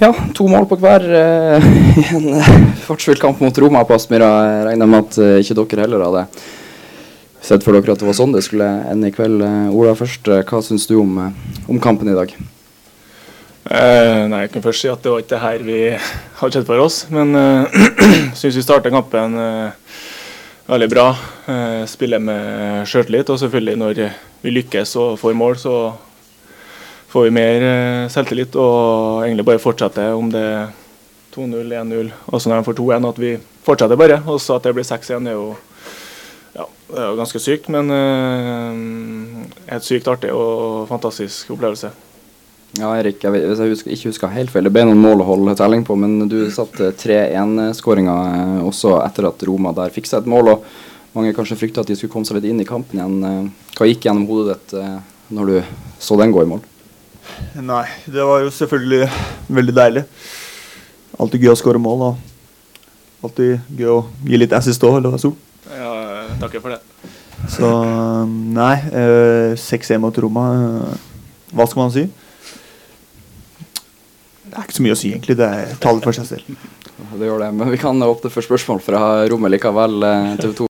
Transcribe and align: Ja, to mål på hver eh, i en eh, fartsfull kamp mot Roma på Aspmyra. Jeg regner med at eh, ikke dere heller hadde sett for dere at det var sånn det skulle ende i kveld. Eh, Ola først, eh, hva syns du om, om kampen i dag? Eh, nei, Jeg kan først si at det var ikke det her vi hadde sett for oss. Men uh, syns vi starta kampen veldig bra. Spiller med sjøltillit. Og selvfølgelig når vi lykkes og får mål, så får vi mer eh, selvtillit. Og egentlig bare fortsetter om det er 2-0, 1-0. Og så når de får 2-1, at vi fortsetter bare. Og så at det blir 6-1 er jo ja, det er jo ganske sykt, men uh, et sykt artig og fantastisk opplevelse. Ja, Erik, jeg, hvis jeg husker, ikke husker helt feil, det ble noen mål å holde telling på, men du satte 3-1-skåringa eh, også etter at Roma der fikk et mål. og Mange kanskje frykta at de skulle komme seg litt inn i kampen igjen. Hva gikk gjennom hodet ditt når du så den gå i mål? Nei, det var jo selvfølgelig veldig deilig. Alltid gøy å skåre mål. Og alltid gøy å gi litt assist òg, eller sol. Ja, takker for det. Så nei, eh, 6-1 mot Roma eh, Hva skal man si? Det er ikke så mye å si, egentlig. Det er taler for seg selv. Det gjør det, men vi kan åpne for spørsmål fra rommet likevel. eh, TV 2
Ja, 0.00 0.14
to 0.32 0.46
mål 0.48 0.64
på 0.64 0.78
hver 0.80 1.02
eh, 1.12 1.64
i 2.00 2.04
en 2.16 2.38
eh, 2.38 2.46
fartsfull 2.86 3.18
kamp 3.20 3.42
mot 3.44 3.58
Roma 3.60 3.82
på 3.84 3.92
Aspmyra. 3.98 4.30
Jeg 4.46 4.62
regner 4.70 4.88
med 4.88 5.04
at 5.04 5.18
eh, 5.20 5.40
ikke 5.42 5.56
dere 5.58 5.84
heller 5.84 6.04
hadde 6.06 6.22
sett 7.44 7.66
for 7.66 7.76
dere 7.76 7.92
at 7.92 8.00
det 8.00 8.08
var 8.08 8.16
sånn 8.16 8.32
det 8.32 8.40
skulle 8.46 8.68
ende 8.88 9.10
i 9.10 9.12
kveld. 9.12 9.44
Eh, 9.44 9.68
Ola 9.76 9.92
først, 9.98 10.24
eh, 10.32 10.40
hva 10.48 10.62
syns 10.64 10.88
du 10.88 10.96
om, 11.02 11.20
om 11.68 11.82
kampen 11.84 12.08
i 12.08 12.16
dag? 12.16 12.32
Eh, 13.68 14.24
nei, 14.32 14.40
Jeg 14.46 14.54
kan 14.54 14.64
først 14.64 14.86
si 14.86 14.88
at 14.88 15.04
det 15.04 15.12
var 15.12 15.20
ikke 15.20 15.34
det 15.34 15.44
her 15.44 15.68
vi 15.68 15.78
hadde 16.40 16.52
sett 16.56 16.70
for 16.72 16.80
oss. 16.80 17.02
Men 17.12 17.36
uh, 17.36 17.80
syns 18.40 18.56
vi 18.56 18.64
starta 18.64 18.88
kampen 18.96 19.36
veldig 20.70 20.94
bra. 20.96 21.10
Spiller 21.92 22.24
med 22.24 22.88
sjøltillit. 22.88 23.28
Og 23.28 23.44
selvfølgelig 23.44 23.80
når 23.84 24.06
vi 24.40 24.60
lykkes 24.62 24.96
og 24.96 25.18
får 25.20 25.36
mål, 25.36 25.60
så 25.60 25.80
får 27.10 27.26
vi 27.26 27.30
mer 27.34 27.64
eh, 27.66 28.08
selvtillit. 28.12 28.56
Og 28.58 29.24
egentlig 29.24 29.46
bare 29.48 29.62
fortsetter 29.62 30.14
om 30.16 30.30
det 30.32 30.42
er 30.42 30.68
2-0, 31.34 31.74
1-0. 31.82 32.12
Og 32.30 32.42
så 32.42 32.50
når 32.50 32.60
de 32.60 32.68
får 32.68 32.78
2-1, 32.82 33.08
at 33.10 33.22
vi 33.22 33.32
fortsetter 33.66 33.98
bare. 33.98 34.20
Og 34.26 34.40
så 34.42 34.58
at 34.58 34.68
det 34.68 34.76
blir 34.76 34.86
6-1 34.86 35.30
er 35.30 35.38
jo 35.38 35.50
ja, 36.50 36.66
det 36.90 36.98
er 36.98 37.10
jo 37.12 37.18
ganske 37.20 37.38
sykt, 37.38 37.68
men 37.70 37.92
uh, 37.94 39.42
et 39.70 39.84
sykt 39.86 40.08
artig 40.10 40.32
og 40.34 40.88
fantastisk 40.90 41.52
opplevelse. 41.54 41.92
Ja, 42.74 42.90
Erik, 42.98 43.22
jeg, 43.22 43.30
hvis 43.30 43.62
jeg 43.62 43.70
husker, 43.70 43.92
ikke 43.94 44.10
husker 44.10 44.32
helt 44.34 44.50
feil, 44.50 44.66
det 44.66 44.72
ble 44.74 44.82
noen 44.86 44.98
mål 44.98 45.22
å 45.22 45.28
holde 45.28 45.54
telling 45.58 45.84
på, 45.86 45.94
men 45.98 46.26
du 46.30 46.40
satte 46.54 46.90
3-1-skåringa 46.98 48.16
eh, 48.32 48.56
også 48.66 48.96
etter 49.04 49.30
at 49.30 49.46
Roma 49.46 49.70
der 49.78 49.94
fikk 49.94 50.10
et 50.18 50.26
mål. 50.30 50.56
og 50.56 51.14
Mange 51.14 51.34
kanskje 51.38 51.58
frykta 51.58 51.84
at 51.84 51.90
de 51.90 51.98
skulle 51.98 52.12
komme 52.12 52.26
seg 52.26 52.38
litt 52.38 52.50
inn 52.50 52.62
i 52.62 52.66
kampen 52.66 52.98
igjen. 52.98 53.48
Hva 53.78 53.86
gikk 53.86 54.06
gjennom 54.06 54.28
hodet 54.28 54.58
ditt 54.58 54.76
når 55.34 55.48
du 55.50 55.56
så 56.02 56.18
den 56.18 56.34
gå 56.34 56.44
i 56.44 56.50
mål? 56.50 56.62
Nei, 57.60 57.84
det 58.06 58.24
var 58.26 58.44
jo 58.44 58.50
selvfølgelig 58.54 59.08
veldig 59.50 59.74
deilig. 59.76 60.04
Alltid 61.20 61.42
gøy 61.44 61.52
å 61.52 61.58
skåre 61.58 61.80
mål. 61.82 62.06
Og 62.10 63.28
alltid 63.28 63.76
gøy 63.76 63.90
å 63.92 64.00
gi 64.24 64.40
litt 64.40 64.54
assist 64.56 64.84
òg, 64.86 64.98
eller 65.00 65.18
sol. 65.20 65.34
Ja, 65.70 65.90
takker 66.40 66.62
for 66.64 66.74
det. 66.74 66.80
Så 67.50 67.68
nei, 68.28 68.74
eh, 68.92 69.54
6-1 69.56 70.00
mot 70.02 70.18
Roma 70.20 70.42
eh, 70.54 70.98
Hva 71.56 71.64
skal 71.66 71.80
man 71.82 71.92
si? 71.94 72.02
Det 74.50 74.58
er 74.58 74.66
ikke 74.66 74.76
så 74.76 74.84
mye 74.84 74.96
å 74.96 74.98
si, 74.98 75.12
egentlig. 75.14 75.36
Det 75.38 75.46
er 75.46 75.76
taler 75.80 76.04
for 76.04 76.16
seg 76.16 76.26
selv. 76.28 76.60
Det 77.16 77.26
gjør 77.26 77.40
det, 77.44 77.48
men 77.56 77.70
vi 77.72 77.78
kan 77.80 77.96
åpne 78.04 78.30
for 78.32 78.44
spørsmål 78.44 78.82
fra 78.84 79.00
rommet 79.30 79.54
likevel. 79.54 80.02
eh, 80.04 80.36
TV 80.42 80.52
2 80.58 80.68